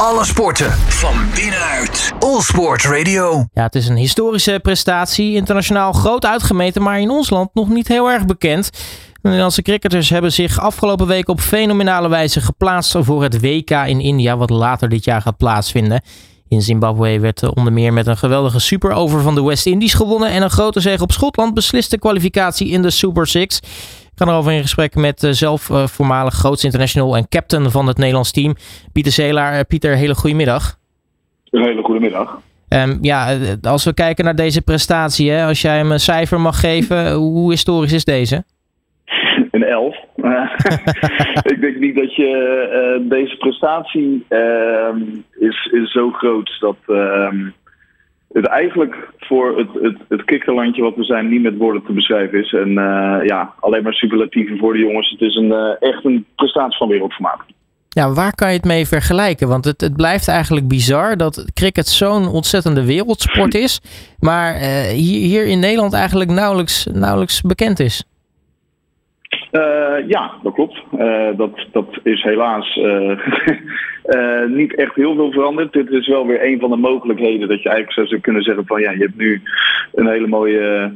[0.00, 2.12] Alle sporten van binnenuit.
[2.18, 3.46] All Sport Radio.
[3.52, 5.34] Ja, het is een historische prestatie.
[5.34, 8.70] Internationaal groot uitgemeten, maar in ons land nog niet heel erg bekend.
[9.12, 14.00] De Nederlandse cricketers hebben zich afgelopen week op fenomenale wijze geplaatst voor het WK in
[14.00, 16.02] India, wat later dit jaar gaat plaatsvinden.
[16.48, 20.42] In Zimbabwe werd onder meer met een geweldige super-over van de West Indies gewonnen en
[20.42, 23.60] een grote zege op Schotland beslist de kwalificatie in de Super Six.
[24.16, 27.86] Ik ga erover in gesprek met uh, zelf uh, voormalig grootste international en captain van
[27.86, 28.54] het Nederlands team,
[28.92, 29.54] Pieter Zelaar.
[29.54, 30.78] Uh, Pieter, hele goede middag.
[31.50, 32.40] Een hele goede middag.
[32.68, 36.60] Um, ja, als we kijken naar deze prestatie, hè, als jij hem een cijfer mag
[36.60, 38.44] geven, hoe historisch is deze?
[39.50, 39.96] Een 11.
[41.52, 45.00] ik denk niet dat je deze prestatie ehm,
[45.38, 47.50] is, is zo groot dat ehm,
[48.32, 52.38] het eigenlijk voor het, het, het kikkerlandje wat we zijn niet met woorden te beschrijven
[52.38, 52.52] is.
[52.52, 55.10] En uh, ja, alleen maar superlatieven voor de jongens.
[55.10, 57.40] Het is een, uh, echt een prestatie van wereldformaat.
[57.88, 59.48] Ja, waar kan je het mee vergelijken?
[59.48, 63.80] Want het, het blijft eigenlijk bizar dat cricket zo'n ontzettende wereldsport is.
[64.18, 68.04] Maar uh, hier, hier in Nederland eigenlijk nauwelijks, nauwelijks bekend is.
[69.56, 70.82] Uh, ja, dat klopt.
[70.98, 73.18] Uh, dat, dat is helaas uh,
[74.60, 75.72] niet echt heel veel veranderd.
[75.72, 78.80] Dit is wel weer een van de mogelijkheden dat je eigenlijk zou kunnen zeggen van
[78.80, 79.42] ja, je hebt nu
[79.94, 80.92] een hele mooie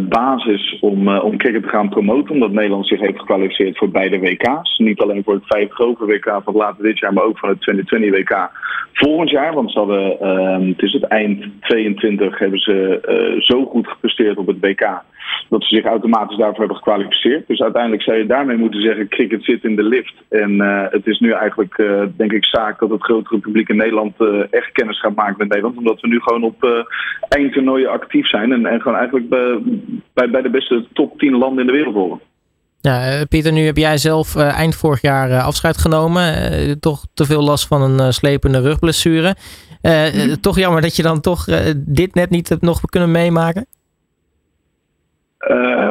[0.00, 2.34] basis om, om cricket te gaan promoten.
[2.34, 4.78] Omdat Nederland zich heeft gekwalificeerd voor beide WK's.
[4.78, 7.60] Niet alleen voor het 5 grote WK van later dit jaar, maar ook van het
[7.60, 8.50] 2020 WK
[8.92, 9.54] volgend jaar.
[9.54, 14.46] Want ze hadden, ehm, het is het eind 22, hebben ze zo goed gepresteerd op
[14.46, 15.02] het WK
[15.48, 17.46] dat ze zich automatisch daarvoor hebben gekwalificeerd.
[17.46, 20.14] Dus uiteindelijk zou je daarmee moeten zeggen: cricket zit in de lift.
[20.28, 23.76] En uh, het is nu eigenlijk, uh, denk ik, zaak dat het grotere publiek in
[23.76, 25.76] Nederland uh, echt kennis gaat maken met Nederland.
[25.76, 26.86] Omdat we nu gewoon op
[27.28, 28.52] eindtoernooien actief zijn.
[28.52, 29.58] En, en gewoon eigenlijk bij,
[30.14, 32.20] bij, bij de beste top 10 landen in de wereld horen.
[32.80, 36.80] Ja, Pieter, nu heb jij zelf eind vorig jaar afscheid genomen.
[36.80, 39.34] toch te veel last van een slepende rugblessure.
[39.82, 40.40] Mm-hmm.
[40.40, 41.44] Toch jammer dat je dan toch
[41.76, 43.66] dit net niet hebt nog kunnen meemaken?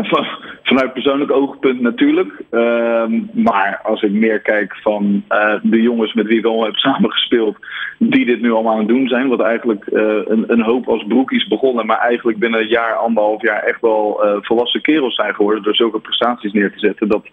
[0.02, 0.26] Van,
[0.70, 2.32] vanuit persoonlijk oogpunt natuurlijk.
[2.52, 6.76] Uh, maar als ik meer kijk van uh, de jongens met wie ik al heb
[6.88, 7.58] samengespeeld,
[7.98, 9.28] die dit nu allemaal aan het doen zijn.
[9.28, 13.42] Wat eigenlijk uh, een, een, hoop als broekies begonnen, maar eigenlijk binnen een jaar, anderhalf
[13.42, 17.08] jaar echt wel volwassen kerels zijn geworden door zulke prestaties neer te zetten.
[17.08, 17.26] Dat,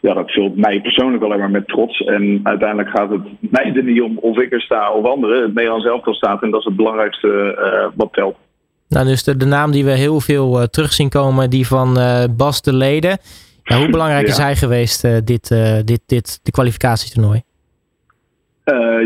[0.00, 2.00] ja, dat vult mij persoonlijk alleen maar met trots.
[2.00, 3.22] En uiteindelijk gaat het
[3.56, 5.42] mij er niet om of ik er sta of anderen.
[5.42, 8.45] Het Nederlands elftal staat en dat is het belangrijkste wat telt.
[8.88, 11.98] Nou, dus de, de naam die we heel veel uh, terug zien komen, die van
[11.98, 13.18] uh, Bas de Leden.
[13.62, 14.32] Ja, hoe belangrijk ja.
[14.32, 15.48] is hij geweest, uh, dit,
[15.84, 17.42] dit, dit, de kwalificatietoernooi?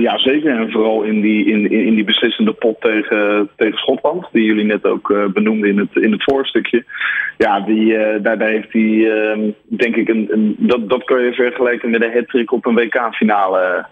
[0.01, 0.59] ja, zeker.
[0.59, 4.85] En vooral in die, in, in die beslissende pot tegen, tegen Schotland, die jullie net
[4.85, 6.85] ook benoemden in het, in het voorstukje.
[7.39, 11.33] Ja, die, daar, daar heeft hij, ehm, denk ik, een, een, dat, dat kan je
[11.33, 13.87] vergelijken met een hat op een WK-finale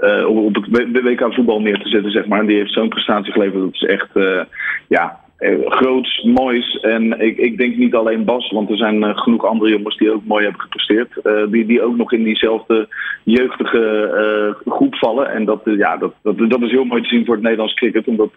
[0.00, 2.46] uh, op het WK voetbal neer te zetten, zeg maar.
[2.46, 3.62] Die heeft zo'n prestatie geleverd.
[3.62, 4.40] Dat is echt, uh,
[4.88, 5.20] ja,
[5.64, 6.80] groots, moois.
[6.80, 10.24] En ik, ik denk niet alleen Bas, want er zijn genoeg andere jongens die ook
[10.24, 11.08] mooi hebben gepresteerd.
[11.50, 12.88] die, die ook nog in diezelfde
[13.24, 15.30] jeugdige groep vallen.
[15.30, 18.06] En dat, ja, dat, dat, dat is heel mooi te zien voor het Nederlands cricket.
[18.06, 18.30] Omdat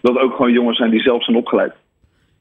[0.00, 1.72] dat ook gewoon jongens zijn die zelf zijn opgeleid.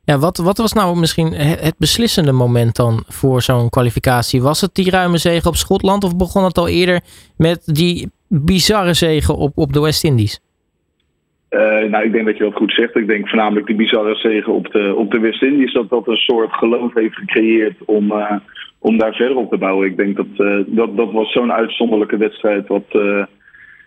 [0.03, 4.41] Ja, wat, wat was nou misschien het beslissende moment dan voor zo'n kwalificatie?
[4.41, 7.01] Was het die ruime zege op Schotland of begon het al eerder
[7.37, 10.41] met die bizarre zegen op, op de West-Indies?
[11.49, 11.59] Uh,
[11.89, 12.95] nou, ik denk dat je dat goed zegt.
[12.95, 16.53] Ik denk voornamelijk die bizarre zegen op de, op de West-Indies, dat dat een soort
[16.53, 18.31] geloof heeft gecreëerd om, uh,
[18.79, 19.87] om daar verder op te bouwen.
[19.87, 22.85] Ik denk dat uh, dat, dat was zo'n uitzonderlijke wedstrijd wat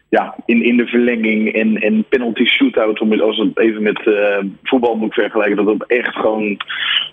[0.08, 4.00] ja, in, in de verlenging en, en penalty shootout, om als het even met
[4.62, 6.56] voetbal moet vergelijken, dat het echt gewoon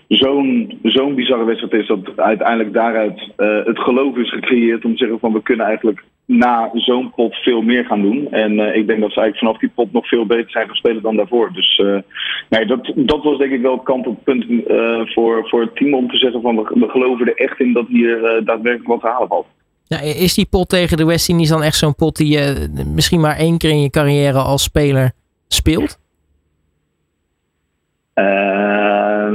[0.08, 3.32] zo'n zo'n bizarre wedstrijd is dat uiteindelijk daaruit
[3.64, 6.02] het geloof is gecreëerd om te zeggen van we kunnen eigenlijk
[6.38, 8.32] na zo'n pot veel meer gaan doen.
[8.32, 10.74] En uh, ik denk dat ze eigenlijk vanaf die pot nog veel beter zijn gaan
[10.74, 11.52] spelen dan daarvoor.
[11.52, 11.82] Dus
[12.48, 14.44] nee, dat, dat was denk ik wel het kantelpunt
[15.04, 17.86] voor, voor het team om te zeggen van we, we geloven er echt in dat
[17.88, 19.46] hier daadwerkelijk wat te halen valt.
[19.84, 23.20] Ja, is die pot tegen de West Indies dan echt zo'n pot die je misschien
[23.20, 25.12] maar één keer in je carrière als speler
[25.48, 25.98] speelt?
[28.14, 29.32] Uh,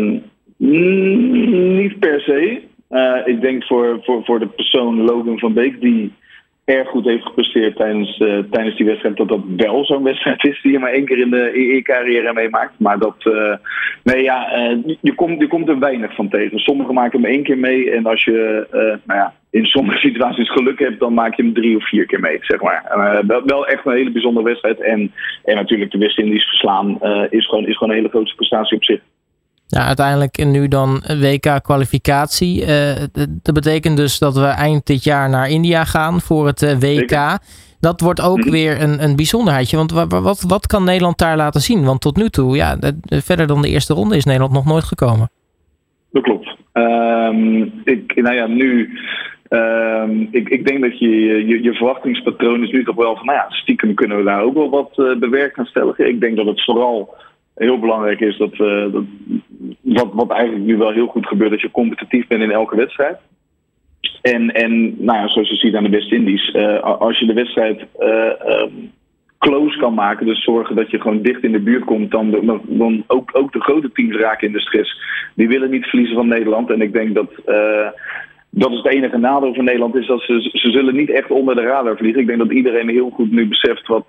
[0.57, 2.61] niet per se.
[2.89, 6.13] Uh, ik denk voor, voor, voor de persoon Logan van Beek, die
[6.65, 10.61] erg goed heeft gepresteerd tijdens, uh, tijdens die wedstrijd, dat dat wel zo'n wedstrijd is
[10.61, 12.73] die je maar één keer in de in je carrière meemaakt.
[12.77, 13.53] Maar dat, uh,
[14.03, 16.59] nee ja, uh, je, komt, je komt er weinig van tegen.
[16.59, 18.67] Sommigen maken hem één keer mee en als je,
[19.03, 22.19] nou ja, in sommige situaties geluk hebt, dan maak je hem drie of vier keer
[22.19, 22.83] mee, zeg maar.
[23.45, 24.81] wel echt een hele bijzondere wedstrijd.
[24.81, 25.11] En,
[25.43, 28.99] en natuurlijk de West-Indies verslaan is, gewoon, is gewoon een hele grote prestatie op zich.
[29.67, 32.61] Ja, uiteindelijk nu dan WK-kwalificatie.
[32.61, 32.67] Uh,
[33.41, 37.37] dat betekent dus dat we eind dit jaar naar India gaan voor het uh, WK.
[37.79, 38.49] Dat wordt ook Mhm.
[38.51, 39.77] weer een, een bijzonderheidje.
[39.77, 41.83] Want wa- wa- wat, wat kan Nederland daar laten zien?
[41.85, 44.65] Want tot nu toe, ja, de- de- verder dan de eerste ronde is Nederland nog
[44.65, 45.29] nooit gekomen.
[46.11, 46.55] Dat klopt.
[46.71, 48.99] Ehm, ik, nou ja, nu.
[49.47, 51.09] ehm, ik, ik denk dat je,
[51.47, 54.53] je je verwachtingspatroon is nu toch wel van, nou ja, stiekem kunnen we daar ook
[54.53, 55.93] wel wat eh bewerkt aan stellen.
[55.97, 57.15] Ik denk dat het vooral
[57.55, 59.03] heel belangrijk is dat, we dat
[59.81, 63.17] wat, wat eigenlijk nu wel heel goed gebeurt, dat je competitief bent in elke wedstrijd.
[64.21, 67.85] En, en nou ja, zoals je ziet aan de West-Indies, eh, als je de wedstrijd
[67.99, 68.71] eh, ehm,
[69.39, 73.03] close kan maken, dus zorgen dat je gewoon dicht in de buurt komt, dan, dan,
[73.07, 74.99] ook, ook de grote teams raken in de stress.
[75.35, 76.69] Die willen niet verliezen van Nederland.
[76.69, 77.29] En ik denk dat
[78.49, 81.55] dat is het enige nadeel van Nederland, is dat ze, ze zullen niet echt onder
[81.55, 82.21] de radar vliegen.
[82.21, 84.07] Ik denk dat iedereen heel goed nu beseft wat,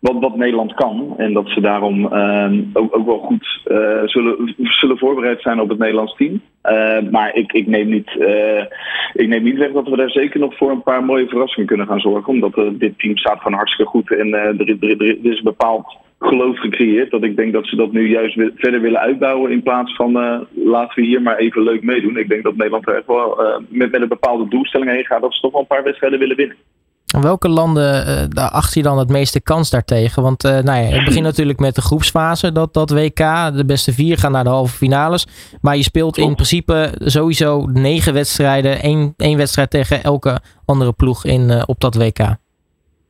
[0.00, 1.14] wat, Nederland kan.
[1.16, 5.68] En dat ze daarom eh, ook, ook wel goed eh, zullen, zullen voorbereid zijn op
[5.68, 6.40] het Nederlands team.
[6.62, 8.64] Eh, maar ik, ik, neem niet, eh,
[9.12, 11.86] ik neem niet weg dat we daar zeker nog voor een paar mooie verrassingen kunnen
[11.86, 12.32] gaan zorgen.
[12.32, 14.10] Omdat dit team staat gewoon hartstikke goed.
[14.16, 17.10] En er, is- er, is- bepaald geloof gecreëerd.
[17.10, 19.50] Dat ik denk dat ze dat nu juist verder willen uitbouwen.
[19.50, 20.12] In plaats van
[20.54, 22.16] laten we hier maar even leuk meedoen.
[22.16, 25.20] Ik denk dat Nederland er echt wel met, met een bepaalde doelstelling heen gaat.
[25.20, 26.56] Dat ze toch wel een paar wedstrijden willen winnen.
[27.06, 30.22] Welke landen daar acht je dan het meeste kans daartegen?
[30.22, 33.18] Want eh, nou ja, het begint natuurlijk met de groepsfase, dat, dat WK.
[33.54, 35.26] De beste vier gaan naar de halve finales.
[35.60, 38.82] Maar je speelt in principe sowieso negen wedstrijden.
[38.82, 42.36] één, één wedstrijd tegen elke andere ploeg in, eh, op dat WK.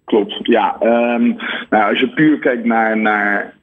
[0.05, 0.77] Klopt, ja.
[0.81, 1.33] Ehm,
[1.71, 3.55] nou, als je puur kijkt naar, naar,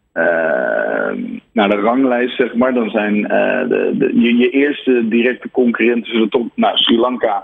[1.54, 6.30] naar de ranglijst, zeg maar, dan zijn eh, de, de, je, eerste directe concurrenten zullen
[6.30, 7.44] toch, nou, Sri Lanka,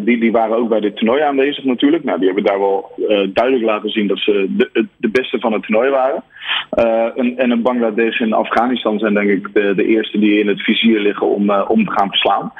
[0.00, 2.04] die, die waren ook bij dit toernooi aanwezig natuurlijk.
[2.04, 5.52] Nou, die hebben daar wel eh, duidelijk laten zien dat ze de, de beste van
[5.52, 6.22] het toernooi waren.
[6.70, 11.00] Eh, en, en Bangladesh en Afghanistan zijn denk ik de, eerste die in het vizier
[11.00, 12.52] liggen om, om te gaan verslaan.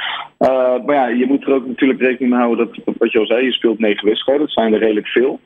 [0.87, 3.45] Maar ja, je moet er ook natuurlijk rekening mee houden dat, wat je al zei,
[3.45, 4.47] je speelt negen wedstrijden.
[4.47, 5.41] Dat zijn er redelijk veel.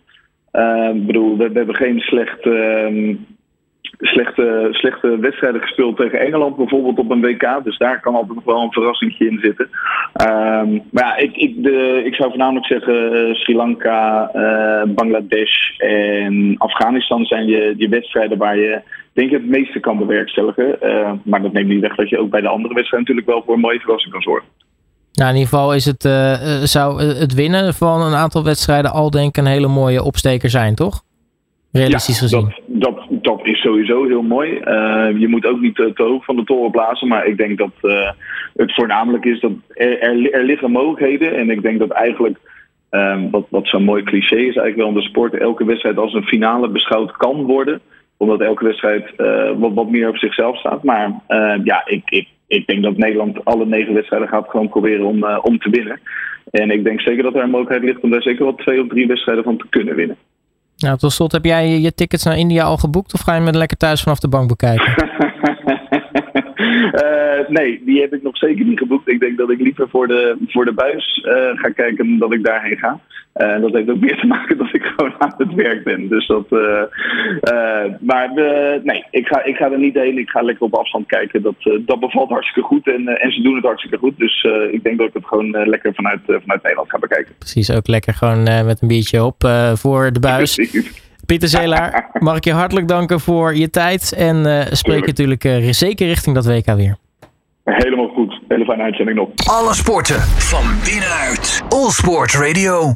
[0.95, 3.15] Ik bedoel, we, we hebben geen slecht, ehm,
[3.99, 7.61] slechte, slechte wedstrijden gespeeld tegen Engeland bijvoorbeeld op een WK.
[7.65, 9.69] Dus daar kan altijd nog wel een verrassingje in zitten.
[10.13, 15.79] Ehm, maar ja, ik, ik, de, ik zou voornamelijk zeggen eh, Sri Lanka, eh, Bangladesh
[15.79, 18.81] en Afghanistan zijn je, je wedstrijden waar je
[19.13, 20.81] denk ik het meeste kan bewerkstelligen.
[20.81, 23.43] Eh, maar dat neemt niet weg dat je ook bij de andere wedstrijden natuurlijk wel
[23.47, 24.49] voor een mooie verrassing kan zorgen.
[25.13, 26.03] Nou, in ieder geval is het,
[26.71, 30.75] zou het winnen van een aantal wedstrijden al denk ik een hele mooie opsteker zijn,
[30.75, 31.03] toch?
[31.73, 32.45] Realistisch gezien.
[32.45, 34.59] Dat, dat, dat is sowieso heel mooi.
[34.59, 37.09] Eh, je moet ook niet te, te hoog van de toren blazen.
[37.09, 38.11] Maar ik denk dat eh,
[38.57, 40.01] het voornamelijk is dat er,
[40.33, 41.37] er, liggen mogelijkheden.
[41.37, 42.39] En ik denk dat eigenlijk,
[42.91, 46.15] ehm, wat, wat zo'n mooi cliché is eigenlijk wel in de sport, elke wedstrijd als
[46.15, 47.81] een finale beschouwd kan worden.
[48.17, 50.83] Omdat elke wedstrijd eh, wat, wat meer op zichzelf staat.
[50.83, 51.13] Maar
[51.65, 55.59] ja, ik, ik, ik denk dat Nederland alle negen wedstrijden gaat gewoon proberen om, om
[55.59, 56.01] te winnen.
[56.51, 58.89] En ik denk zeker dat er een mogelijkheid ligt om daar zeker wel twee of
[58.89, 60.17] drie wedstrijden van te kunnen winnen.
[60.85, 63.55] Nou, tot slot, heb jij je, tickets naar India al geboekt of ga je met
[63.55, 64.95] lekker thuis vanaf de bank bekijken?
[66.93, 69.09] Eh, nee, die heb ik nog zeker niet geboekt.
[69.09, 72.33] Ik denk dat ik liever voor de, voor de buis eh, ga kijken dan dat
[72.33, 73.01] ik daarheen ga.
[73.33, 76.09] En dat heeft ook meer te maken dat ik gewoon aan het werk ben.
[76.09, 76.51] Dus dat,
[78.01, 78.33] maar
[78.83, 80.19] nee, ik ga, ik ga er niet heen.
[80.19, 81.43] Ik ga lekker op afstand kijken.
[81.43, 84.19] Dat, dat bevalt hartstikke goed en, en ze doen het hartstikke goed.
[84.19, 87.35] Dus ik denk dat ik het gewoon lekker vanuit, vanuit Nederland ga bekijken.
[87.39, 90.57] Precies, ook lekker gewoon met een biertje op voor de buis.
[91.27, 94.13] Pieter Zelaar, mag ik je hartelijk danken voor je tijd.
[94.13, 96.97] En eh spreek natuurlijk eh, zeker richting dat WK weer.
[97.65, 98.41] Helemaal goed.
[98.49, 99.29] Hele fijne uitzending nog.
[99.45, 101.63] Alle sporten van binnenuit.
[101.69, 102.93] All Sport Radio.